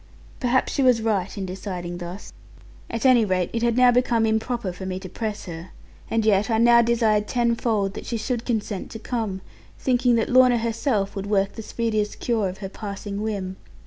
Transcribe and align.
Perhaps 0.39 0.73
she 0.73 0.81
was 0.81 0.99
right 0.99 1.37
in 1.37 1.45
deciding 1.45 1.99
thus; 1.99 2.33
at 2.89 3.05
any 3.05 3.23
rate 3.23 3.51
it 3.53 3.61
had 3.61 3.77
now 3.77 3.91
become 3.91 4.25
improper 4.25 4.73
for 4.73 4.83
me 4.83 4.97
to 4.99 5.07
press 5.07 5.45
her. 5.45 5.69
And 6.09 6.25
yet 6.25 6.49
I 6.49 6.57
now 6.57 6.81
desired 6.81 7.27
tenfold 7.27 7.93
that 7.93 8.07
she 8.07 8.17
should 8.17 8.43
consent 8.43 8.89
to 8.89 8.97
come, 8.99 9.41
thinking 9.77 10.15
that 10.15 10.27
Lorna 10.29 10.57
herself 10.57 11.15
would 11.15 11.27
work 11.27 11.53
the 11.53 11.61
speediest 11.61 12.19
cure 12.19 12.49
of 12.49 12.57
her 12.65 12.67
passing 12.69 13.21
whim. 13.21 13.57